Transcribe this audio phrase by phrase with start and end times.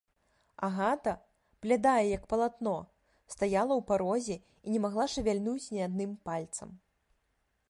[0.67, 1.11] Агата,
[1.65, 2.75] блядая, як палатно,
[3.35, 6.69] стаяла ў парозе і не магла шавяльнуць ні адным пальцам.